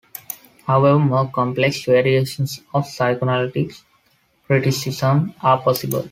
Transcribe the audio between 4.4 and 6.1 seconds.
criticism are possible.